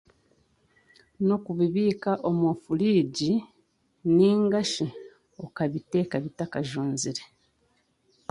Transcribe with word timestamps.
N'okubibiika 1.25 2.11
omu 2.29 2.49
furiigi 2.63 3.31
naingashi 4.15 4.85
okabiteeka 5.45 6.15
bitakajunzire 6.23 7.23